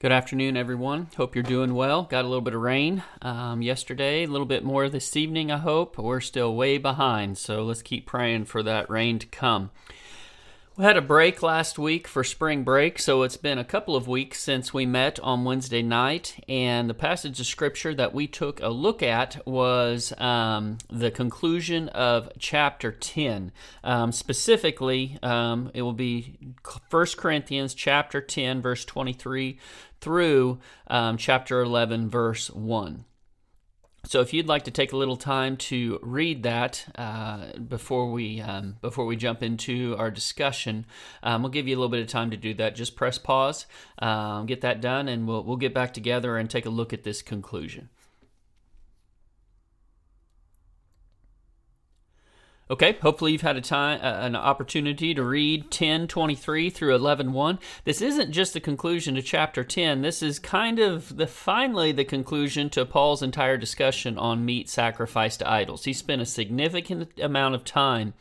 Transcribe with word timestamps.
Good 0.00 0.12
afternoon, 0.12 0.56
everyone. 0.56 1.08
Hope 1.16 1.34
you're 1.34 1.42
doing 1.42 1.74
well. 1.74 2.04
Got 2.04 2.24
a 2.24 2.28
little 2.28 2.40
bit 2.40 2.54
of 2.54 2.60
rain 2.60 3.02
um, 3.20 3.62
yesterday, 3.62 4.22
a 4.22 4.28
little 4.28 4.46
bit 4.46 4.62
more 4.62 4.88
this 4.88 5.16
evening, 5.16 5.50
I 5.50 5.56
hope. 5.56 5.98
We're 5.98 6.20
still 6.20 6.54
way 6.54 6.78
behind, 6.78 7.36
so 7.36 7.64
let's 7.64 7.82
keep 7.82 8.06
praying 8.06 8.44
for 8.44 8.62
that 8.62 8.88
rain 8.88 9.18
to 9.18 9.26
come. 9.26 9.72
We 10.78 10.84
had 10.84 10.96
a 10.96 11.02
break 11.02 11.42
last 11.42 11.76
week 11.76 12.06
for 12.06 12.22
spring 12.22 12.62
break, 12.62 13.00
so 13.00 13.24
it's 13.24 13.36
been 13.36 13.58
a 13.58 13.64
couple 13.64 13.96
of 13.96 14.06
weeks 14.06 14.40
since 14.40 14.72
we 14.72 14.86
met 14.86 15.18
on 15.18 15.42
Wednesday 15.44 15.82
night. 15.82 16.36
And 16.48 16.88
the 16.88 16.94
passage 16.94 17.40
of 17.40 17.46
scripture 17.46 17.96
that 17.96 18.14
we 18.14 18.28
took 18.28 18.62
a 18.62 18.68
look 18.68 19.02
at 19.02 19.44
was 19.44 20.12
um, 20.18 20.78
the 20.88 21.10
conclusion 21.10 21.88
of 21.88 22.28
chapter 22.38 22.92
10. 22.92 23.50
Um, 23.82 24.12
specifically, 24.12 25.18
um, 25.20 25.72
it 25.74 25.82
will 25.82 25.92
be 25.92 26.54
1 26.88 27.06
Corinthians 27.16 27.74
chapter 27.74 28.20
10, 28.20 28.62
verse 28.62 28.84
23 28.84 29.58
through 30.00 30.60
um, 30.86 31.16
chapter 31.16 31.60
11, 31.60 32.08
verse 32.08 32.52
1. 32.52 33.04
So, 34.04 34.20
if 34.20 34.32
you'd 34.32 34.46
like 34.46 34.62
to 34.64 34.70
take 34.70 34.92
a 34.92 34.96
little 34.96 35.16
time 35.16 35.56
to 35.56 35.98
read 36.02 36.44
that 36.44 36.86
uh, 36.94 37.58
before 37.58 38.10
we 38.10 38.40
um, 38.40 38.76
before 38.80 39.04
we 39.06 39.16
jump 39.16 39.42
into 39.42 39.96
our 39.98 40.10
discussion, 40.10 40.86
um, 41.22 41.42
we'll 41.42 41.50
give 41.50 41.68
you 41.68 41.76
a 41.76 41.78
little 41.78 41.90
bit 41.90 42.00
of 42.00 42.06
time 42.06 42.30
to 42.30 42.36
do 42.36 42.54
that. 42.54 42.74
Just 42.74 42.96
press 42.96 43.18
pause, 43.18 43.66
um, 43.98 44.46
get 44.46 44.60
that 44.60 44.80
done, 44.80 45.08
and 45.08 45.26
we'll 45.26 45.42
we'll 45.42 45.56
get 45.56 45.74
back 45.74 45.92
together 45.92 46.38
and 46.38 46.48
take 46.48 46.64
a 46.64 46.70
look 46.70 46.92
at 46.92 47.02
this 47.02 47.22
conclusion. 47.22 47.90
Okay, 52.70 52.98
hopefully 53.00 53.32
you've 53.32 53.40
had 53.40 53.56
a 53.56 53.62
time, 53.62 53.98
uh, 54.02 54.18
an 54.20 54.36
opportunity 54.36 55.14
to 55.14 55.22
read 55.22 55.70
10:23 55.70 56.68
through 56.68 56.94
11:1. 56.94 57.58
This 57.84 58.02
isn't 58.02 58.30
just 58.30 58.52
the 58.52 58.60
conclusion 58.60 59.14
to 59.14 59.22
chapter 59.22 59.64
10. 59.64 60.02
This 60.02 60.22
is 60.22 60.38
kind 60.38 60.78
of 60.78 61.16
the 61.16 61.26
finally 61.26 61.92
the 61.92 62.04
conclusion 62.04 62.68
to 62.70 62.84
Paul's 62.84 63.22
entire 63.22 63.56
discussion 63.56 64.18
on 64.18 64.44
meat 64.44 64.68
sacrificed 64.68 65.38
to 65.38 65.50
idols. 65.50 65.84
He 65.84 65.94
spent 65.94 66.20
a 66.20 66.26
significant 66.26 67.18
amount 67.18 67.54
of 67.54 67.64
time 67.64 68.12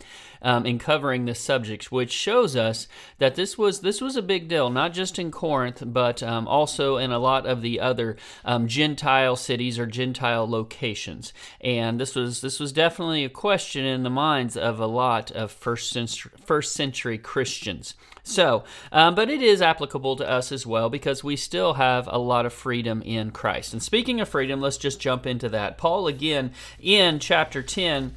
um, 0.41 0.65
in 0.65 0.79
covering 0.79 1.25
this 1.25 1.39
subject, 1.39 1.91
which 1.91 2.11
shows 2.11 2.55
us 2.55 2.87
that 3.17 3.35
this 3.35 3.57
was 3.57 3.81
this 3.81 4.01
was 4.01 4.15
a 4.15 4.21
big 4.21 4.47
deal, 4.47 4.69
not 4.69 4.93
just 4.93 5.19
in 5.19 5.31
Corinth, 5.31 5.83
but 5.85 6.21
um, 6.23 6.47
also 6.47 6.97
in 6.97 7.11
a 7.11 7.19
lot 7.19 7.45
of 7.45 7.61
the 7.61 7.79
other 7.79 8.17
um, 8.45 8.67
Gentile 8.67 9.35
cities 9.35 9.79
or 9.79 9.85
Gentile 9.85 10.49
locations. 10.49 11.33
And 11.61 11.99
this 11.99 12.15
was 12.15 12.41
this 12.41 12.59
was 12.59 12.71
definitely 12.71 13.25
a 13.25 13.29
question 13.29 13.85
in 13.85 14.03
the 14.03 14.09
minds 14.37 14.55
of 14.55 14.79
a 14.79 14.85
lot 14.85 15.31
of 15.31 15.51
first 15.51 15.91
century, 15.91 16.31
first 16.45 16.73
century 16.73 17.17
Christians. 17.17 17.95
So, 18.21 18.65
um, 18.91 19.15
but 19.15 19.29
it 19.29 19.41
is 19.41 19.61
applicable 19.61 20.17
to 20.17 20.29
us 20.29 20.51
as 20.51 20.65
well 20.65 20.89
because 20.89 21.23
we 21.23 21.35
still 21.35 21.73
have 21.73 22.07
a 22.11 22.19
lot 22.19 22.45
of 22.45 22.53
freedom 22.53 23.01
in 23.01 23.31
Christ. 23.31 23.73
And 23.73 23.81
speaking 23.81 24.21
of 24.21 24.29
freedom, 24.29 24.61
let's 24.61 24.77
just 24.77 24.99
jump 24.99 25.25
into 25.25 25.49
that. 25.49 25.77
Paul 25.77 26.07
again 26.07 26.51
in 26.79 27.19
chapter 27.19 27.63
ten 27.63 28.15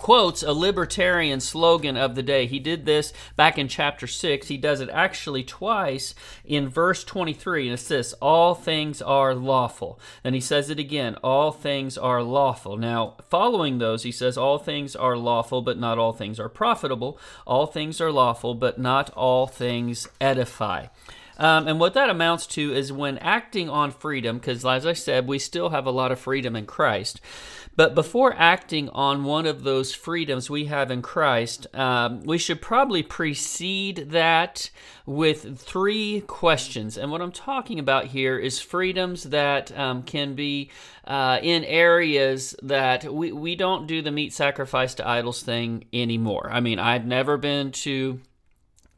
quotes 0.00 0.42
a 0.42 0.52
libertarian 0.52 1.40
slogan 1.40 1.94
of 1.94 2.14
the 2.14 2.22
day. 2.22 2.46
He 2.46 2.58
did 2.58 2.86
this 2.86 3.12
back 3.36 3.58
in 3.58 3.68
chapter 3.68 4.06
6. 4.06 4.48
He 4.48 4.56
does 4.56 4.80
it 4.80 4.88
actually 4.88 5.44
twice 5.44 6.14
in 6.42 6.68
verse 6.68 7.04
23, 7.04 7.66
and 7.66 7.74
it's 7.74 7.86
this 7.86 8.14
All 8.14 8.54
things 8.54 9.02
are 9.02 9.34
lawful. 9.34 10.00
Then 10.22 10.32
he 10.32 10.40
says 10.40 10.70
it 10.70 10.78
again 10.78 11.16
All 11.16 11.52
things 11.52 11.98
are 11.98 12.22
lawful. 12.22 12.78
Now, 12.78 13.16
following 13.28 13.76
those, 13.78 14.02
he 14.02 14.12
says, 14.12 14.38
All 14.38 14.58
things 14.58 14.96
are 14.96 15.18
lawful, 15.18 15.60
but 15.60 15.78
not 15.78 15.98
all 15.98 16.14
things 16.14 16.40
are 16.40 16.48
profitable. 16.48 17.18
All 17.46 17.66
things 17.66 18.00
are 18.00 18.10
lawful, 18.10 18.54
but 18.54 18.78
not 18.78 19.10
all 19.10 19.46
things 19.46 20.08
edify. 20.18 20.86
Um, 21.40 21.68
and 21.68 21.80
what 21.80 21.94
that 21.94 22.10
amounts 22.10 22.46
to 22.48 22.74
is 22.74 22.92
when 22.92 23.16
acting 23.18 23.70
on 23.70 23.92
freedom, 23.92 24.38
because 24.38 24.64
as 24.64 24.84
I 24.84 24.92
said, 24.92 25.26
we 25.26 25.38
still 25.38 25.70
have 25.70 25.86
a 25.86 25.90
lot 25.90 26.12
of 26.12 26.20
freedom 26.20 26.54
in 26.54 26.66
Christ. 26.66 27.18
But 27.76 27.94
before 27.94 28.34
acting 28.36 28.88
on 28.90 29.24
one 29.24 29.46
of 29.46 29.62
those 29.62 29.94
freedoms 29.94 30.50
we 30.50 30.66
have 30.66 30.90
in 30.90 31.02
Christ, 31.02 31.66
um, 31.74 32.22
we 32.24 32.36
should 32.36 32.60
probably 32.60 33.02
precede 33.02 34.10
that 34.10 34.70
with 35.06 35.58
three 35.58 36.22
questions. 36.26 36.98
And 36.98 37.10
what 37.10 37.22
I'm 37.22 37.32
talking 37.32 37.78
about 37.78 38.06
here 38.06 38.38
is 38.38 38.60
freedoms 38.60 39.24
that 39.24 39.76
um, 39.78 40.02
can 40.02 40.34
be 40.34 40.70
uh, 41.04 41.38
in 41.42 41.64
areas 41.64 42.54
that 42.62 43.12
we, 43.12 43.32
we 43.32 43.54
don't 43.54 43.86
do 43.86 44.02
the 44.02 44.10
meat 44.10 44.32
sacrifice 44.32 44.94
to 44.94 45.08
idols 45.08 45.42
thing 45.42 45.84
anymore. 45.92 46.50
I 46.52 46.60
mean, 46.60 46.78
I've 46.78 47.06
never 47.06 47.36
been 47.36 47.72
to 47.72 48.20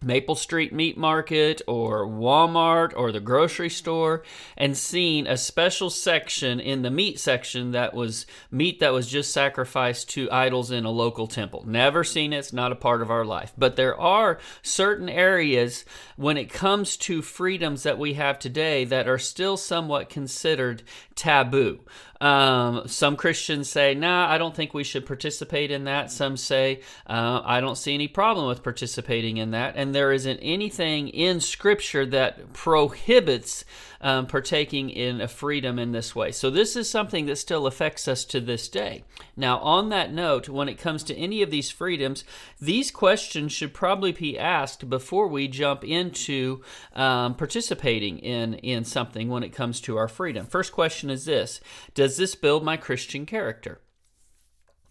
Maple 0.03 0.35
Street 0.35 0.73
Meat 0.73 0.99
Market 0.99 1.63
or 1.67 2.07
Walmart 2.07 2.93
or 2.97 3.13
the 3.13 3.21
grocery 3.21 3.71
store 3.71 4.23
and 4.57 4.77
seen 4.77 5.27
a 5.27 5.37
special 5.37 5.91
section 5.91 6.61
in 6.61 6.83
the 6.83 6.91
meat 6.91 7.19
section 7.19 7.73
that 7.73 7.95
was 7.95 8.27
meat 8.51 8.81
that 8.81 8.93
was 8.93 9.09
just 9.09 9.33
sacrificed 9.33 10.11
to 10.11 10.31
idols 10.31 10.71
in 10.71 10.85
a 10.85 10.91
local 10.91 11.27
temple. 11.27 11.65
Never 11.67 12.05
seen 12.05 12.33
it, 12.33 12.39
it's 12.39 12.53
not 12.53 12.73
a 12.73 12.77
part 12.77 13.03
of 13.03 13.11
our 13.11 13.25
life. 13.25 13.53
But 13.57 13.77
there 13.77 13.99
are 13.99 14.39
certain 14.63 15.09
areas 15.09 15.85
when 16.17 16.37
it 16.37 16.51
comes 16.51 16.97
to 16.99 17.23
freedoms 17.23 17.85
that 17.85 17.99
we 17.99 18.15
have 18.15 18.39
today 18.39 18.85
that 18.85 19.09
are 19.09 19.19
still 19.19 19.57
somewhat 19.57 20.09
considered 20.09 20.83
taboo. 21.15 21.81
Um, 22.23 22.87
some 22.87 23.17
Christians 23.17 23.69
say, 23.69 23.95
nah, 23.95 24.31
I 24.31 24.39
don't 24.39 24.55
think 24.55 24.75
we 24.75 24.85
should 24.85 25.07
participate 25.07 25.73
in 25.73 25.85
that. 25.85 26.13
Some 26.13 26.37
say, 26.37 26.81
uh, 27.09 27.43
I 27.45 27.61
don't 27.61 27.77
see 27.77 27.95
any 27.95 28.07
problem 28.07 28.47
with 28.47 28.63
participating 28.63 29.39
in 29.39 29.51
that. 29.51 29.75
And 29.77 29.93
there 29.93 30.13
isn't 30.13 30.39
anything 30.39 31.09
in 31.09 31.41
Scripture 31.41 32.07
that 32.07 32.53
prohibits 32.53 33.65
um, 34.03 34.27
partaking 34.27 34.91
in 34.91 35.21
a 35.21 35.29
freedom 35.29 35.79
in 35.79 35.93
this 35.93 36.15
way. 36.15 36.33
So, 36.33 36.51
this 36.51 36.77
is 36.77 36.91
something 36.91 37.27
that 37.27 37.37
still 37.37 37.67
affects 37.67 38.09
us 38.09 38.25
to 38.27 38.41
this 38.41 38.69
day. 38.69 39.05
Now, 39.37 39.59
on 39.59 39.89
that 39.91 40.13
note, 40.13 40.49
when 40.49 40.69
it 40.69 40.79
comes 40.79 41.03
to 41.05 41.17
any 41.17 41.43
of 41.43 41.51
these 41.51 41.71
freedoms, 41.71 42.25
these 42.61 42.91
questions 42.91 43.53
should 43.53 43.73
probably 43.73 44.13
be 44.13 44.39
asked 44.39 44.89
before 44.89 45.29
we 45.29 45.49
jump 45.49 45.85
into 45.85 46.63
um, 46.95 47.35
participating 47.35 48.19
in, 48.19 48.55
in 48.55 48.85
something 48.85 49.29
when 49.29 49.43
it 49.43 49.55
comes 49.55 49.81
to 49.83 49.97
our 49.97 50.09
freedom. 50.09 50.47
First 50.47 50.73
question 50.73 51.09
is 51.11 51.25
this 51.25 51.61
Does 51.95 52.17
this 52.17 52.35
build 52.35 52.65
my 52.65 52.77
Christian 52.77 53.27
character? 53.27 53.81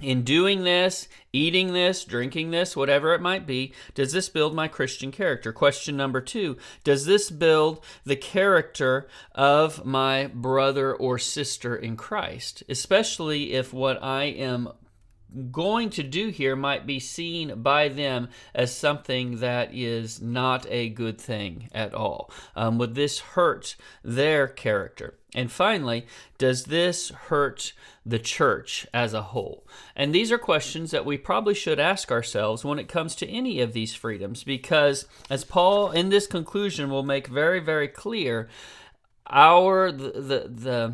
In 0.02 0.24
doing 0.24 0.64
this, 0.64 1.08
eating 1.32 1.74
this, 1.74 2.04
drinking 2.04 2.52
this, 2.52 2.76
whatever 2.76 3.14
it 3.14 3.22
might 3.22 3.46
be, 3.46 3.74
does 3.94 4.12
this 4.12 4.30
build 4.30 4.54
my 4.54 4.68
Christian 4.68 5.12
character? 5.12 5.54
Question 5.54 5.96
number 5.96 6.22
two 6.22 6.58
Does 6.84 7.06
this 7.06 7.30
build 7.30 7.84
the 8.04 8.16
character 8.16 9.08
of 9.34 9.86
my 9.86 10.28
brother 10.28 10.94
or 10.94 11.18
sister 11.18 11.76
in 11.76 11.96
Christ? 11.96 12.64
Especially 12.68 13.54
if 13.54 13.74
what 13.74 14.02
I 14.04 14.24
am 14.24 14.70
going 15.52 15.90
to 15.92 16.04
do 16.04 16.30
here 16.30 16.56
might 16.56 16.86
be 16.86 17.00
seen 17.00 17.62
by 17.62 17.88
them 17.88 18.30
as 18.54 18.76
something 18.76 19.38
that 19.38 19.74
is 19.74 20.22
not 20.22 20.66
a 20.70 20.90
good 20.90 21.20
thing 21.20 21.70
at 21.72 21.94
all. 21.94 22.32
Um, 22.56 22.78
would 22.78 22.96
this 22.96 23.20
hurt 23.20 23.76
their 24.04 24.48
character? 24.48 25.18
And 25.34 25.50
finally, 25.50 26.06
does 26.38 26.66
this 26.66 27.10
hurt 27.10 27.72
the 28.06 28.20
church 28.20 28.86
as 28.94 29.14
a 29.14 29.22
whole? 29.22 29.66
And 29.96 30.14
these 30.14 30.32
are 30.32 30.38
questions 30.38 30.92
that 30.92 31.06
we 31.06 31.18
probably 31.18 31.54
should 31.54 31.80
ask 31.80 32.12
ourselves 32.12 32.66
when 32.66 32.80
it 32.80 32.90
comes 32.90 33.16
to 33.16 33.30
any 33.30 33.62
of 33.62 33.72
these 33.72 33.96
freedoms, 33.96 34.44
because 34.44 35.08
as 35.30 35.46
Paul 35.46 35.92
in 35.92 36.10
this 36.10 36.28
conclusion 36.28 36.90
will 36.90 37.04
make 37.04 37.28
very, 37.28 37.62
very 37.62 37.88
clear, 37.88 38.50
our 39.28 39.92
the 39.92 40.12
the, 40.12 40.48
the 40.50 40.94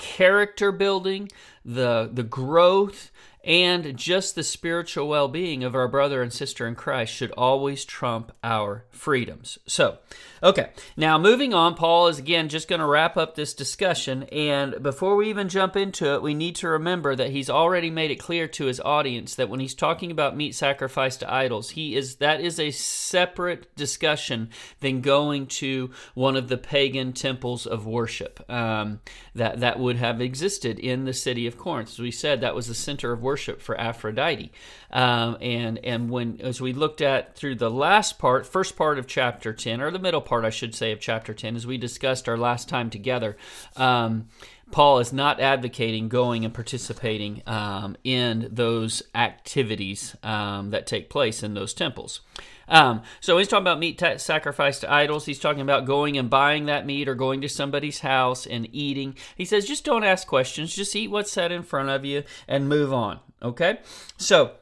character 0.00 0.72
building, 0.72 1.30
the 1.64 2.10
the 2.12 2.24
growth, 2.24 3.12
and 3.42 3.96
just 3.96 4.34
the 4.34 4.42
spiritual 4.42 5.08
well 5.08 5.28
being 5.28 5.64
of 5.64 5.74
our 5.74 5.88
brother 5.88 6.22
and 6.22 6.32
sister 6.32 6.66
in 6.66 6.74
Christ 6.74 7.12
should 7.12 7.32
always 7.32 7.84
trump 7.84 8.32
our 8.44 8.84
freedoms. 8.90 9.58
So, 9.66 9.98
okay, 10.42 10.70
now 10.96 11.18
moving 11.18 11.54
on, 11.54 11.74
Paul 11.74 12.08
is 12.08 12.18
again 12.18 12.50
just 12.50 12.68
going 12.68 12.80
to 12.80 12.86
wrap 12.86 13.16
up 13.16 13.34
this 13.34 13.54
discussion. 13.54 14.24
And 14.24 14.82
before 14.82 15.16
we 15.16 15.30
even 15.30 15.48
jump 15.48 15.74
into 15.74 16.12
it, 16.14 16.22
we 16.22 16.34
need 16.34 16.54
to 16.56 16.68
remember 16.68 17.16
that 17.16 17.30
he's 17.30 17.48
already 17.48 17.90
made 17.90 18.10
it 18.10 18.16
clear 18.16 18.46
to 18.48 18.66
his 18.66 18.80
audience 18.80 19.34
that 19.36 19.48
when 19.48 19.60
he's 19.60 19.74
talking 19.74 20.10
about 20.10 20.36
meat 20.36 20.54
sacrifice 20.54 21.16
to 21.18 21.32
idols, 21.32 21.70
he 21.70 21.96
is 21.96 22.16
that 22.16 22.42
is 22.42 22.60
a 22.60 22.70
separate 22.70 23.74
discussion 23.74 24.50
than 24.80 25.00
going 25.00 25.46
to 25.46 25.90
one 26.14 26.36
of 26.36 26.48
the 26.48 26.58
pagan 26.58 27.14
temples 27.14 27.66
of 27.66 27.86
worship 27.86 28.44
um, 28.50 29.00
that 29.34 29.60
that 29.60 29.78
would 29.78 29.96
have 29.96 30.20
existed 30.20 30.78
in 30.78 31.06
the 31.06 31.14
city 31.14 31.46
of 31.46 31.56
Corinth. 31.56 31.88
As 31.90 31.98
we 31.98 32.10
said, 32.10 32.42
that 32.42 32.54
was 32.54 32.66
the 32.66 32.74
center 32.74 33.12
of 33.12 33.22
worship 33.22 33.29
for 33.36 33.78
Aphrodite. 33.80 34.52
Um, 34.90 35.36
and 35.40 35.78
and 35.84 36.10
when 36.10 36.40
as 36.40 36.60
we 36.60 36.72
looked 36.72 37.00
at 37.00 37.36
through 37.36 37.56
the 37.56 37.70
last 37.70 38.18
part, 38.18 38.46
first 38.46 38.76
part 38.76 38.98
of 38.98 39.06
chapter 39.06 39.52
ten, 39.52 39.80
or 39.80 39.90
the 39.90 39.98
middle 39.98 40.20
part, 40.20 40.44
I 40.44 40.50
should 40.50 40.74
say, 40.74 40.92
of 40.92 41.00
chapter 41.00 41.32
ten, 41.34 41.56
as 41.56 41.66
we 41.66 41.78
discussed 41.78 42.28
our 42.28 42.36
last 42.36 42.68
time 42.68 42.90
together. 42.90 43.36
Um, 43.76 44.28
Paul 44.72 44.98
is 44.98 45.12
not 45.12 45.40
advocating 45.40 46.08
going 46.08 46.44
and 46.44 46.54
participating 46.54 47.42
um, 47.46 47.96
in 48.04 48.48
those 48.50 49.02
activities 49.14 50.16
um, 50.22 50.70
that 50.70 50.86
take 50.86 51.10
place 51.10 51.42
in 51.42 51.54
those 51.54 51.74
temples. 51.74 52.20
Um, 52.68 53.02
so 53.20 53.36
he's 53.36 53.48
talking 53.48 53.64
about 53.64 53.80
meat 53.80 53.98
t- 53.98 54.18
sacrificed 54.18 54.82
to 54.82 54.92
idols. 54.92 55.26
He's 55.26 55.40
talking 55.40 55.60
about 55.62 55.86
going 55.86 56.16
and 56.16 56.30
buying 56.30 56.66
that 56.66 56.86
meat 56.86 57.08
or 57.08 57.16
going 57.16 57.40
to 57.40 57.48
somebody's 57.48 58.00
house 58.00 58.46
and 58.46 58.68
eating. 58.72 59.16
He 59.36 59.44
says, 59.44 59.66
just 59.66 59.84
don't 59.84 60.04
ask 60.04 60.26
questions. 60.26 60.74
Just 60.74 60.94
eat 60.94 61.10
what's 61.10 61.32
set 61.32 61.50
in 61.50 61.64
front 61.64 61.88
of 61.88 62.04
you 62.04 62.22
and 62.46 62.68
move 62.68 62.92
on. 62.92 63.18
Okay? 63.42 63.78
So 64.18 64.52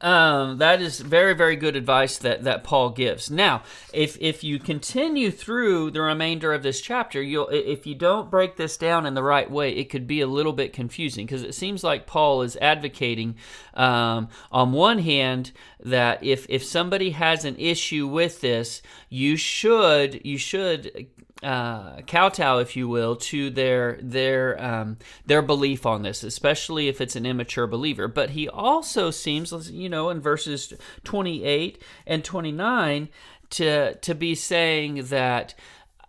um, 0.00 0.58
that 0.58 0.80
is 0.80 1.00
very, 1.00 1.34
very 1.34 1.54
good 1.54 1.76
advice 1.76 2.18
that, 2.18 2.42
that 2.44 2.64
Paul 2.64 2.90
gives. 2.90 3.30
Now, 3.30 3.62
if 3.92 4.16
if 4.20 4.42
you 4.42 4.58
continue 4.58 5.30
through 5.30 5.90
the 5.92 6.00
remainder 6.00 6.52
of 6.52 6.62
this 6.62 6.80
chapter, 6.80 7.22
you'll 7.22 7.48
if 7.48 7.86
you 7.86 7.94
don't 7.94 8.30
break 8.30 8.56
this 8.56 8.76
down 8.76 9.06
in 9.06 9.14
the 9.14 9.22
right 9.22 9.50
way, 9.50 9.72
it 9.72 9.90
could 9.90 10.06
be 10.06 10.20
a 10.20 10.26
little 10.26 10.52
bit 10.52 10.72
confusing 10.72 11.26
because 11.26 11.42
it 11.42 11.54
seems 11.54 11.84
like 11.84 12.06
Paul 12.06 12.42
is 12.42 12.56
advocating, 12.56 13.36
um, 13.74 14.28
on 14.50 14.72
one 14.72 14.98
hand, 14.98 15.52
that 15.78 16.22
if 16.24 16.46
if 16.48 16.64
somebody 16.64 17.10
has 17.10 17.44
an 17.44 17.56
issue 17.56 18.06
with 18.08 18.40
this, 18.40 18.82
you 19.08 19.36
should 19.36 20.24
you 20.24 20.38
should 20.38 21.06
uh, 21.42 22.00
kowtow, 22.02 22.58
if 22.58 22.76
you 22.76 22.88
will, 22.88 23.16
to 23.16 23.50
their 23.50 23.98
their 24.02 24.62
um, 24.62 24.98
their 25.26 25.42
belief 25.42 25.86
on 25.86 26.02
this, 26.02 26.22
especially 26.22 26.88
if 26.88 27.00
it's 27.00 27.16
an 27.16 27.26
immature 27.26 27.66
believer. 27.66 28.08
But 28.08 28.30
he 28.30 28.48
also 28.48 29.10
seems, 29.10 29.70
you 29.70 29.88
know, 29.88 30.10
in 30.10 30.20
verses 30.20 30.72
twenty 31.04 31.44
eight 31.44 31.82
and 32.06 32.24
twenty 32.24 32.52
nine, 32.52 33.08
to 33.50 33.94
to 33.96 34.14
be 34.14 34.34
saying 34.34 35.06
that 35.06 35.54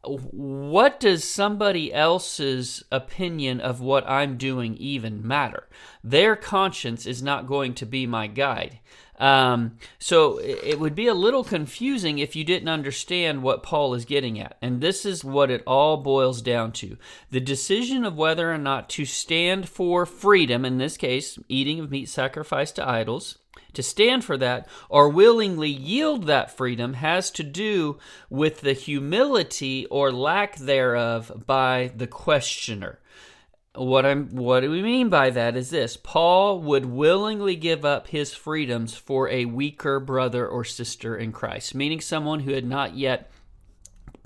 what 0.05 0.99
does 0.99 1.23
somebody 1.23 1.93
else's 1.93 2.83
opinion 2.91 3.61
of 3.61 3.79
what 3.79 4.07
I'm 4.09 4.37
doing 4.37 4.75
even 4.75 5.25
matter? 5.25 5.69
Their 6.03 6.35
conscience 6.35 7.05
is 7.05 7.23
not 7.23 7.47
going 7.47 7.73
to 7.75 7.85
be 7.85 8.05
my 8.05 8.27
guide. 8.27 8.79
Um, 9.19 9.77
so 9.99 10.39
it 10.39 10.79
would 10.79 10.95
be 10.95 11.07
a 11.07 11.13
little 11.13 11.43
confusing 11.43 12.19
if 12.19 12.35
you 12.35 12.43
didn't 12.43 12.69
understand 12.69 13.43
what 13.43 13.63
Paul 13.63 13.93
is 13.93 14.05
getting 14.05 14.39
at. 14.39 14.57
And 14.61 14.81
this 14.81 15.05
is 15.05 15.23
what 15.23 15.51
it 15.51 15.63
all 15.67 15.97
boils 15.97 16.41
down 16.41 16.71
to 16.73 16.97
the 17.29 17.39
decision 17.39 18.03
of 18.03 18.17
whether 18.17 18.51
or 18.51 18.57
not 18.57 18.89
to 18.89 19.05
stand 19.05 19.69
for 19.69 20.05
freedom, 20.05 20.65
in 20.65 20.77
this 20.77 20.97
case, 20.97 21.37
eating 21.47 21.79
of 21.79 21.91
meat 21.91 22.09
sacrificed 22.09 22.75
to 22.77 22.87
idols. 22.87 23.37
To 23.73 23.83
stand 23.83 24.23
for 24.23 24.37
that 24.37 24.67
or 24.87 25.09
willingly 25.09 25.69
yield 25.69 26.27
that 26.27 26.55
freedom 26.55 26.93
has 26.93 27.31
to 27.31 27.43
do 27.43 27.97
with 28.29 28.61
the 28.61 28.73
humility 28.73 29.87
or 29.87 30.11
lack 30.11 30.57
thereof 30.57 31.43
by 31.47 31.91
the 31.95 32.05
questioner. 32.05 32.99
What 33.75 34.05
I'm 34.05 34.35
what 34.35 34.59
do 34.59 34.69
we 34.69 34.83
mean 34.83 35.09
by 35.09 35.31
that 35.31 35.57
is 35.57 35.71
this 35.71 35.97
Paul 35.97 36.59
would 36.59 36.85
willingly 36.85 37.55
give 37.55 37.83
up 37.83 38.07
his 38.07 38.33
freedoms 38.33 38.93
for 38.93 39.27
a 39.29 39.45
weaker 39.45 39.99
brother 39.99 40.47
or 40.47 40.63
sister 40.63 41.17
in 41.17 41.31
Christ, 41.31 41.73
meaning 41.73 41.99
someone 41.99 42.41
who 42.41 42.53
had 42.53 42.65
not 42.65 42.95
yet 42.95 43.31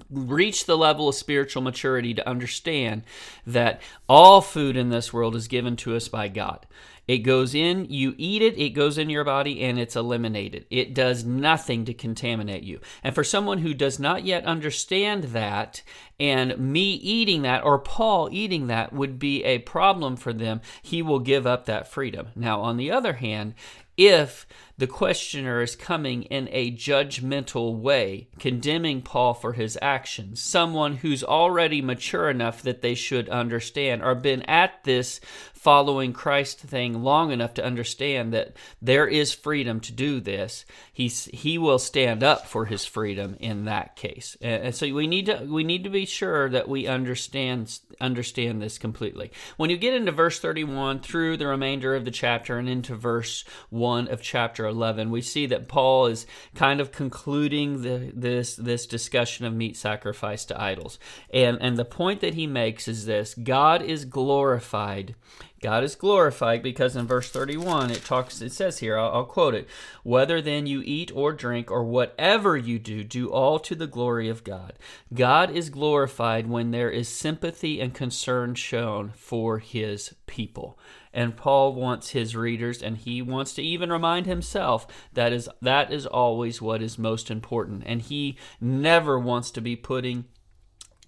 reached 0.09 0.67
the 0.67 0.77
level 0.77 1.07
of 1.07 1.15
spiritual 1.15 1.61
maturity 1.61 2.13
to 2.13 2.27
understand 2.27 3.03
that 3.45 3.81
all 4.07 4.41
food 4.41 4.75
in 4.75 4.89
this 4.89 5.13
world 5.13 5.35
is 5.35 5.47
given 5.47 5.77
to 5.77 5.95
us 5.95 6.09
by 6.09 6.27
God. 6.27 6.65
It 7.07 7.19
goes 7.19 7.55
in, 7.55 7.85
you 7.89 8.13
eat 8.17 8.41
it, 8.41 8.57
it 8.57 8.71
goes 8.71 8.97
in 8.97 9.09
your 9.09 9.23
body, 9.23 9.61
and 9.61 9.79
it's 9.79 9.95
eliminated. 9.95 10.65
It 10.69 10.93
does 10.93 11.23
nothing 11.23 11.85
to 11.85 11.93
contaminate 11.93 12.63
you. 12.63 12.81
And 13.03 13.15
for 13.15 13.23
someone 13.23 13.59
who 13.59 13.73
does 13.73 13.97
not 13.97 14.25
yet 14.25 14.45
understand 14.45 15.25
that, 15.25 15.83
and 16.19 16.57
me 16.57 16.93
eating 16.93 17.43
that, 17.43 17.63
or 17.63 17.79
Paul 17.79 18.27
eating 18.31 18.67
that, 18.67 18.91
would 18.91 19.19
be 19.19 19.43
a 19.45 19.59
problem 19.59 20.17
for 20.17 20.33
them, 20.33 20.59
he 20.81 21.01
will 21.01 21.19
give 21.19 21.47
up 21.47 21.65
that 21.65 21.87
freedom. 21.87 22.27
Now, 22.35 22.61
on 22.61 22.75
the 22.75 22.91
other 22.91 23.13
hand, 23.13 23.53
if 23.95 24.45
the 24.77 24.87
questioner 24.87 25.61
is 25.61 25.75
coming 25.75 26.23
in 26.23 26.47
a 26.51 26.71
judgmental 26.71 27.79
way, 27.79 28.27
condemning 28.37 29.01
Paul 29.01 29.33
for 29.33 29.53
his 29.53 29.77
actions. 29.81 30.39
Someone 30.39 30.97
who's 30.97 31.23
already 31.23 31.81
mature 31.81 32.29
enough 32.29 32.61
that 32.61 32.81
they 32.81 32.93
should 32.93 33.27
understand 33.29 34.03
or 34.03 34.13
been 34.13 34.43
at 34.43 34.83
this 34.83 35.19
following 35.53 36.13
Christ 36.13 36.59
thing 36.59 37.03
long 37.03 37.31
enough 37.31 37.55
to 37.55 37.65
understand 37.65 38.33
that 38.33 38.55
there 38.81 39.07
is 39.07 39.33
freedom 39.33 39.79
to 39.81 39.91
do 39.91 40.19
this. 40.19 40.63
He's, 40.93 41.25
he 41.25 41.57
will 41.57 41.79
stand 41.79 42.23
up 42.23 42.47
for 42.47 42.65
his 42.65 42.85
freedom 42.85 43.35
in 43.39 43.65
that 43.65 43.95
case. 43.95 44.37
And 44.41 44.75
so 44.75 44.93
we 44.93 45.07
need 45.07 45.25
to 45.25 45.45
we 45.49 45.63
need 45.63 45.83
to 45.83 45.89
be 45.89 46.05
sure 46.05 46.49
that 46.49 46.69
we 46.69 46.87
understand 46.87 47.79
understand 47.99 48.61
this 48.61 48.77
completely. 48.77 49.31
When 49.57 49.69
you 49.69 49.77
get 49.77 49.93
into 49.93 50.11
verse 50.11 50.39
31 50.39 50.99
through 50.99 51.37
the 51.37 51.47
remainder 51.47 51.95
of 51.95 52.05
the 52.05 52.11
chapter 52.11 52.57
and 52.57 52.69
into 52.69 52.95
verse 52.95 53.43
1 53.69 54.07
of 54.07 54.21
chapter 54.21 54.66
11, 54.67 55.11
we 55.11 55.21
see 55.21 55.45
that 55.47 55.67
Paul 55.67 56.07
is 56.07 56.25
kind 56.55 56.79
of 56.79 56.91
concluding 56.91 57.81
the, 57.81 58.11
this 58.13 58.55
this 58.55 58.85
discussion 58.85 59.45
of 59.45 59.53
meat 59.53 59.77
sacrifice 59.77 60.45
to 60.45 60.61
idols. 60.61 60.99
And 61.33 61.57
and 61.61 61.77
the 61.77 61.85
point 61.85 62.21
that 62.21 62.33
he 62.33 62.47
makes 62.47 62.87
is 62.87 63.05
this, 63.05 63.33
God 63.33 63.81
is 63.81 64.05
glorified 64.05 65.15
God 65.61 65.83
is 65.83 65.95
glorified 65.95 66.61
because 66.61 66.95
in 66.95 67.07
verse 67.07 67.29
31 67.29 67.91
it 67.91 68.05
talks 68.05 68.41
it 68.41 68.51
says 68.51 68.79
here 68.79 68.97
I'll, 68.97 69.11
I'll, 69.11 69.25
quote 69.25 69.55
it 69.55 69.67
whether 70.03 70.41
then 70.41 70.67
you 70.67 70.81
eat 70.85 71.11
or 71.15 71.33
drink 71.33 71.71
or 71.71 71.83
whatever 71.83 72.55
you 72.55 72.79
do 72.79 73.03
do 73.03 73.29
all 73.29 73.59
to 73.59 73.75
the 73.75 73.87
glory 73.87 74.29
of 74.29 74.43
God. 74.43 74.73
God 75.13 75.49
is 75.49 75.69
glorified 75.69 76.47
when 76.47 76.71
there 76.71 76.91
is 76.91 77.07
sympathy 77.07 77.81
and 77.81 77.93
concern 77.93 78.55
shown 78.55 79.11
for 79.15 79.59
his 79.59 80.13
people. 80.27 80.77
And 81.13 81.35
Paul 81.35 81.73
wants 81.73 82.11
his 82.11 82.35
readers 82.35 82.83
and 82.83 82.97
he 82.97 83.23
wants 83.23 83.53
to 83.55 83.63
even 83.63 83.91
remind 83.91 84.27
himself 84.27 84.85
that 85.13 85.33
is 85.33 85.49
that 85.61 85.91
is 85.91 86.05
always 86.05 86.61
what 86.61 86.81
is 86.81 86.99
most 86.99 87.31
important. 87.31 87.83
And 87.85 88.01
he 88.03 88.37
never 88.61 89.17
wants 89.17 89.49
to 89.51 89.61
be 89.61 89.75
putting 89.75 90.25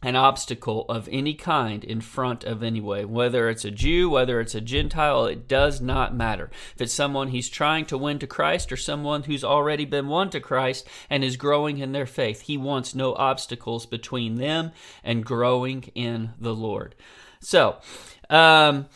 an 0.02 0.16
obstacle 0.16 0.86
of 0.88 1.10
any 1.12 1.34
kind 1.34 1.84
in 1.84 2.00
front 2.00 2.44
of 2.44 2.64
anyway. 2.64 3.04
Whether 3.04 3.50
it's 3.50 3.66
a 3.66 3.72
Jew, 3.72 4.10
whether 4.10 4.40
it's 4.40 4.56
a 4.56 4.62
Gentile, 4.62 5.26
it 5.26 5.48
does 5.48 5.82
not 5.82 6.16
matter. 6.16 6.50
If 6.76 6.82
it's 6.82 6.94
someone 6.94 7.30
he's 7.30 7.50
trying 7.50 7.86
to 7.88 7.98
win 7.98 8.20
to 8.20 8.28
Christ 8.28 8.72
or 8.72 8.78
someone 8.78 9.24
who's 9.24 9.44
already 9.44 9.86
been 9.86 10.08
won 10.08 10.30
to 10.30 10.40
Christ 10.40 10.88
and 11.10 11.24
is 11.24 11.36
growing 11.36 11.80
in 11.80 11.92
their 11.92 12.06
faith, 12.06 12.42
he 12.42 12.58
wants 12.58 12.96
no 12.96 13.14
obstacles 13.16 13.86
between 13.86 14.36
them 14.36 14.72
and 15.04 15.26
growing 15.26 15.84
in 15.96 16.32
the 16.40 16.56
Lord. 16.56 16.96
So, 17.42 17.78
um, 18.30 18.88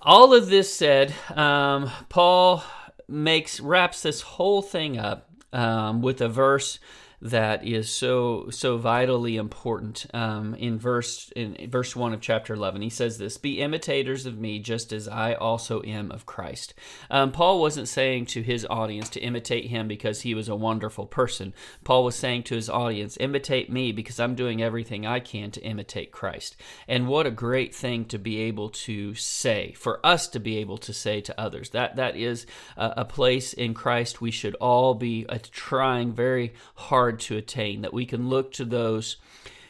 all 0.00 0.32
of 0.32 0.48
this 0.48 0.72
said, 0.72 1.12
um, 1.34 1.90
Paul 2.08 2.62
makes 3.08 3.58
wraps 3.58 4.02
this 4.02 4.20
whole 4.20 4.62
thing 4.62 4.96
up 4.96 5.28
um, 5.52 6.02
with 6.02 6.20
a 6.20 6.28
verse 6.28 6.78
that 7.20 7.66
is 7.66 7.90
so 7.90 8.48
so 8.50 8.76
vitally 8.76 9.36
important. 9.36 10.06
Um, 10.14 10.54
in 10.54 10.78
verse 10.78 11.32
in 11.34 11.68
verse 11.68 11.96
one 11.96 12.12
of 12.12 12.20
chapter 12.20 12.54
eleven, 12.54 12.80
he 12.80 12.90
says 12.90 13.18
this: 13.18 13.36
"Be 13.38 13.60
imitators 13.60 14.24
of 14.24 14.38
me, 14.38 14.60
just 14.60 14.92
as 14.92 15.08
I 15.08 15.34
also 15.34 15.82
am 15.82 16.12
of 16.12 16.26
Christ." 16.26 16.74
Um, 17.10 17.32
Paul 17.32 17.60
wasn't 17.60 17.88
saying 17.88 18.26
to 18.26 18.42
his 18.42 18.66
audience 18.70 19.08
to 19.10 19.20
imitate 19.20 19.66
him 19.66 19.88
because 19.88 20.20
he 20.20 20.34
was 20.34 20.48
a 20.48 20.54
wonderful 20.54 21.06
person. 21.06 21.54
Paul 21.82 22.04
was 22.04 22.14
saying 22.14 22.44
to 22.44 22.54
his 22.54 22.70
audience, 22.70 23.16
"Imitate 23.18 23.70
me 23.70 23.90
because 23.90 24.20
I'm 24.20 24.36
doing 24.36 24.62
everything 24.62 25.04
I 25.04 25.18
can 25.18 25.50
to 25.52 25.60
imitate 25.62 26.12
Christ." 26.12 26.56
And 26.86 27.08
what 27.08 27.26
a 27.26 27.32
great 27.32 27.74
thing 27.74 28.04
to 28.06 28.18
be 28.18 28.42
able 28.42 28.68
to 28.68 29.14
say 29.14 29.72
for 29.72 30.04
us 30.06 30.28
to 30.28 30.38
be 30.38 30.58
able 30.58 30.78
to 30.78 30.92
say 30.92 31.20
to 31.22 31.40
others. 31.40 31.70
That 31.70 31.96
that 31.96 32.16
is 32.16 32.46
a, 32.76 32.94
a 32.98 33.04
place 33.04 33.52
in 33.52 33.74
Christ 33.74 34.20
we 34.20 34.30
should 34.30 34.54
all 34.56 34.94
be 34.94 35.26
uh, 35.28 35.38
trying 35.50 36.12
very 36.12 36.54
hard 36.74 37.07
hard 37.08 37.20
to 37.20 37.38
attain, 37.38 37.80
that 37.80 37.94
we 37.94 38.04
can 38.04 38.28
look 38.28 38.52
to 38.52 38.66
those 38.66 39.16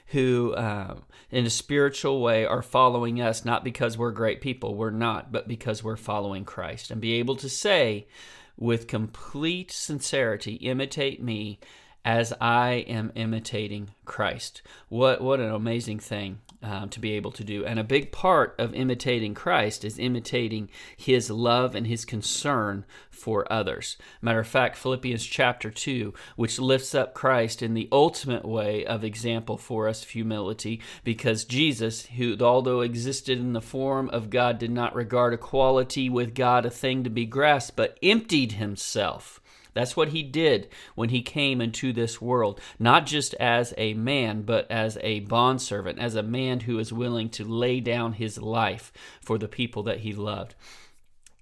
who, 0.09 0.52
uh, 0.54 0.97
in 1.30 1.47
a 1.47 1.50
spiritual 1.50 2.21
way, 2.21 2.45
are 2.45 2.62
following 2.62 3.21
us, 3.21 3.45
not 3.45 3.62
because 3.62 3.97
we're 3.97 4.11
great 4.11 4.40
people, 4.40 4.75
we're 4.75 4.90
not, 4.90 5.30
but 5.30 5.47
because 5.47 5.85
we're 5.85 5.97
following 5.97 6.45
Christ, 6.45 6.90
and 6.90 7.00
be 7.00 7.12
able 7.12 7.37
to 7.37 7.49
say 7.49 8.09
with 8.57 8.88
complete 8.88 9.71
sincerity, 9.71 10.54
imitate 10.54 11.23
me 11.23 11.61
as 12.05 12.33
I 12.40 12.85
am 12.88 13.12
imitating 13.14 13.90
Christ. 14.05 14.62
What 14.88 15.21
what 15.21 15.40
an 15.40 15.50
amazing 15.50 15.99
thing 15.99 16.38
um, 16.62 16.88
to 16.88 17.00
be 17.00 17.12
able 17.12 17.31
to 17.33 17.45
do. 17.45 17.64
And 17.64 17.78
a 17.78 17.85
big 17.85 18.11
part 18.11 18.55
of 18.59 18.75
imitating 18.75 19.35
Christ 19.35 19.85
is 19.85 19.99
imitating 19.99 20.71
his 20.97 21.31
love 21.31 21.75
and 21.75 21.87
his 21.87 22.05
concern 22.05 22.85
for 23.11 23.50
others. 23.52 23.97
Matter 24.21 24.40
of 24.40 24.47
fact, 24.47 24.76
Philippians 24.76 25.25
chapter 25.25 25.71
2, 25.71 26.12
which 26.37 26.59
lifts 26.59 26.95
up 26.95 27.14
Christ 27.14 27.62
in 27.62 27.75
the 27.75 27.88
ultimate 27.93 28.45
way 28.45 28.85
of 28.85 29.05
example 29.05 29.57
for 29.57 29.88
us 29.88 30.05
humility, 30.05 30.81
because 31.05 31.45
Jesus, 31.45 32.07
who 32.07 32.37
although 32.40 32.81
existed 32.81 33.38
in 33.38 33.52
the 33.52 33.61
form 33.61 34.09
of 34.11 34.31
God, 34.31 34.59
did 34.59 34.71
not 34.71 34.95
regard 34.95 35.35
equality 35.35 36.09
with 36.09 36.35
God 36.35 36.67
a 36.67 36.71
thing 36.71 37.05
to 37.05 37.11
be 37.11 37.26
grasped, 37.26 37.76
but 37.76 37.99
emptied 38.02 38.52
himself 38.52 39.40
that's 39.75 39.97
what 39.97 40.09
he 40.09 40.23
did 40.23 40.69
when 40.95 41.11
he 41.11 41.23
came 41.23 41.61
into 41.61 41.93
this 41.93 42.21
world, 42.21 42.61
not 42.79 43.07
just 43.07 43.35
as 43.35 43.75
a 43.77 43.95
man, 43.95 44.43
but 44.43 44.71
as 44.71 44.99
a 45.03 45.21
bondservant, 45.21 45.99
as 45.99 46.15
a 46.15 46.23
man 46.23 46.61
who 46.61 46.79
is 46.79 46.93
willing 46.93 47.29
to 47.31 47.45
lay 47.45 47.81
down 47.81 48.15
his 48.15 48.39
life 48.39 48.93
for 49.21 49.39
the 49.39 49.49
people 49.49 49.83
that 49.85 50.01
he 50.01 50.13
loved. 50.13 50.55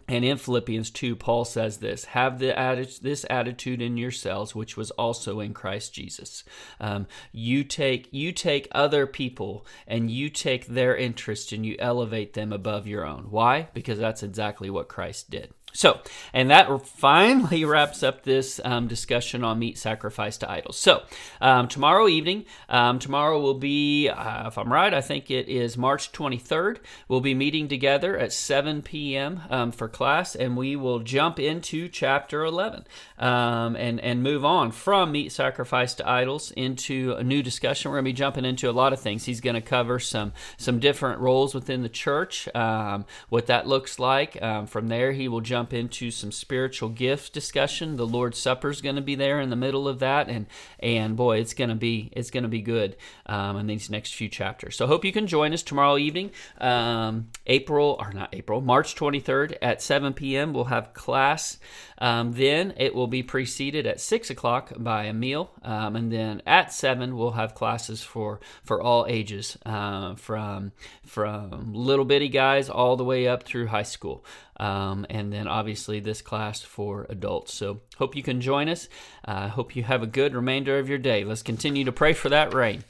And 0.09 0.25
in 0.25 0.37
Philippians 0.37 0.91
2, 0.91 1.17
Paul 1.17 1.45
says 1.45 1.79
this 1.79 2.05
Have 2.07 2.39
the 2.39 2.53
atti- 2.53 3.01
this 3.01 3.27
attitude 3.29 3.83
in 3.83 3.97
yourselves, 3.97 4.55
which 4.55 4.77
was 4.77 4.93
also 4.93 5.41
in 5.41 5.53
Christ 5.53 5.93
Jesus. 5.95 6.45
Um, 6.79 7.07
you, 7.33 7.65
take, 7.65 8.09
you 8.13 8.31
take 8.31 8.69
other 8.71 9.07
people 9.07 9.67
and 9.87 10.11
you 10.11 10.31
take 10.31 10.67
their 10.67 10.97
interest 10.97 11.53
and 11.53 11.67
you 11.67 11.75
elevate 11.79 12.35
them 12.35 12.53
above 12.53 12.87
your 12.87 13.05
own. 13.05 13.27
Why? 13.31 13.69
Because 13.75 13.99
that's 13.99 14.23
exactly 14.23 14.71
what 14.71 14.89
Christ 14.89 15.29
did. 15.29 15.53
So, 15.77 16.01
and 16.33 16.51
that 16.51 16.87
finally 16.87 17.65
wraps 17.67 18.03
up 18.03 18.23
this 18.23 18.61
um, 18.65 18.89
discussion 18.89 19.45
on 19.45 19.59
meat 19.59 19.77
sacrifice 19.77 20.39
to 20.39 20.51
idols. 20.51 20.79
So, 20.79 21.03
um, 21.39 21.69
tomorrow 21.69 22.09
evening, 22.09 22.47
um, 22.71 22.99
tomorrow 22.99 23.39
will 23.39 23.55
be, 23.55 24.09
uh, 24.09 24.47
if 24.47 24.57
I'm 24.57 24.73
right, 24.73 24.95
I 24.95 25.03
think 25.03 25.31
it 25.31 25.51
is 25.51 25.77
March 25.77 26.13
23rd. 26.13 26.79
We'll 27.09 27.21
be 27.21 27.35
meeting 27.35 27.69
together 27.69 28.17
at 28.17 28.33
7 28.33 28.81
p.m. 28.81 29.43
Um, 29.51 29.71
for 29.71 29.87
class, 29.87 30.35
and 30.35 30.57
we 30.57 30.77
will 30.77 31.01
jump 31.01 31.39
into 31.39 31.89
chapter 31.89 32.43
11 32.43 32.85
um, 33.19 33.77
and 33.77 34.01
and 34.01 34.23
move 34.23 34.47
on 34.47 34.73
from 34.73 35.13
meat 35.13 35.31
sacrifice 35.31 35.93
to 35.95 36.09
idols 36.09 36.53
into 36.53 37.15
a 37.19 37.23
new 37.23 37.43
discussion. 37.43 37.91
We're 37.91 37.99
going 37.99 38.07
to 38.07 38.11
be 38.13 38.15
jumping 38.15 38.45
into 38.47 38.71
a 38.71 38.73
lot 38.73 38.95
of 38.95 39.01
things. 39.01 39.27
He's 39.27 39.43
going 39.43 39.55
to 39.55 39.61
cover 39.61 39.99
some 39.99 40.33
some 40.57 40.81
different 40.81 41.21
roles 41.21 41.55
within 41.55 41.83
the 41.83 41.91
church, 41.91 42.49
um, 42.55 43.05
what 43.29 43.47
that 43.49 43.67
looks 43.67 43.99
like. 43.99 44.41
from 44.69 44.89
there, 44.89 45.13
he 45.13 45.29
will 45.29 45.43
jump 45.43 45.66
jump 45.67 45.75
into 45.75 46.13
some 46.13 46.31
spiritual 46.31 46.89
gift 46.89 47.33
discussion. 47.33 47.97
The 47.97 48.07
Lord's 48.07 48.39
Supper 48.39 48.71
is 48.71 48.81
going 48.81 48.95
to 48.95 49.03
be 49.03 49.17
there 49.17 49.41
in 49.41 49.51
the 49.51 49.57
middle 49.57 49.89
of 49.89 49.99
that, 49.99 50.29
and 50.29 50.47
and 50.79 51.17
boy, 51.17 51.39
it's 51.39 51.55
going 51.55 51.71
to 51.71 51.77
be 51.77 52.13
it's 52.13 52.31
going 52.31 52.45
to 52.45 52.49
be 52.49 52.61
good 52.61 52.97
um, 53.27 53.57
in 53.57 53.67
these 53.67 53.91
next 53.91 54.15
few 54.15 54.29
chapters. 54.29 54.77
So 54.77 54.87
hope 54.87 55.05
you 55.05 55.13
can 55.13 55.27
join 55.27 55.53
us 55.53 55.65
tomorrow 55.65 55.99
evening, 55.99 56.31
um, 56.59 57.31
April 57.49 57.97
or 57.99 58.13
not 58.13 58.29
April, 58.33 58.61
March 58.61 58.95
23rd 58.95 59.57
at 59.61 59.83
7 59.83 60.13
p.m. 60.13 60.53
We'll 60.53 60.65
have 60.65 60.95
class. 60.95 61.59
Um, 61.99 62.33
then 62.33 62.75
it 62.77 62.95
will 62.95 63.07
be 63.07 63.23
preceded 63.23 63.87
at 63.87 64.01
six 64.01 64.31
o'clock 64.31 64.73
by 64.77 65.05
a 65.05 65.13
meal, 65.13 65.51
um, 65.63 65.97
and 65.97 66.13
then 66.13 66.43
at 66.47 66.73
seven 66.73 67.17
we'll 67.17 67.33
have 67.33 67.55
classes 67.55 68.03
for 68.03 68.41
for 68.63 68.81
all 68.81 69.07
ages, 69.09 69.57
uh, 69.67 70.15
from 70.15 70.73
from 71.05 71.73
little 71.73 72.05
bitty 72.05 72.29
guys 72.29 72.69
all 72.69 72.97
the 72.97 73.05
way 73.05 73.27
up 73.27 73.43
through 73.45 73.67
high 73.69 73.83
school. 73.83 74.25
Um, 74.59 75.07
and 75.11 75.33
then 75.33 75.49
obviously 75.57 76.01
this 76.01 76.21
class 76.21 76.61
for 76.61 77.07
adults. 77.09 77.55
So 77.55 77.81
hope 77.97 78.15
you 78.15 78.23
can 78.23 78.43
join 78.43 78.69
us. 78.69 78.89
I 79.25 79.45
uh, 79.45 79.49
hope 79.49 79.75
you 79.75 79.85
have 79.85 80.03
a 80.03 80.07
good 80.07 80.35
remainder 80.35 80.79
of 80.79 80.89
your 80.89 80.99
day. 80.99 81.25
Let's 81.25 81.43
continue 81.43 81.85
to 81.85 81.93
pray 81.93 82.13
for 82.13 82.29
that 82.29 82.53
rain. 82.53 82.85